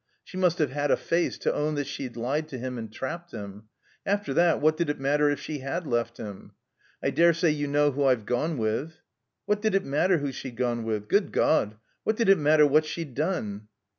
She 0.23 0.35
must 0.35 0.57
have 0.57 0.71
had 0.71 0.89
a 0.89 0.97
face, 0.97 1.37
to 1.37 1.53
own 1.53 1.75
that 1.75 1.85
she'd 1.85 2.17
lied 2.17 2.47
to 2.47 2.57
him 2.57 2.79
and 2.79 2.91
trapped 2.91 3.29
him! 3.33 3.65
After 4.03 4.33
that, 4.33 4.59
what 4.59 4.75
did 4.75 4.89
it 4.89 4.99
matter 4.99 5.29
if 5.29 5.39
she 5.39 5.59
had 5.59 5.85
left 5.85 6.17
him? 6.17 6.53
"I 7.03 7.11
dare 7.11 7.33
say 7.33 7.51
you 7.51 7.67
know 7.67 7.91
who 7.91 8.05
I've 8.05 8.25
gone 8.25 8.57
with." 8.57 8.95
What 9.45 9.61
did 9.61 9.75
it 9.75 9.85
matter 9.85 10.17
who 10.17 10.31
she'd 10.31 10.57
gone 10.57 10.85
with? 10.85 11.07
Good 11.07 11.31
God! 11.31 11.75
What 12.03 12.17
did 12.17 12.29
it 12.29 12.39
matter 12.39 12.65
what 12.65 12.85
she'd 12.87 13.13
done? 13.13 13.67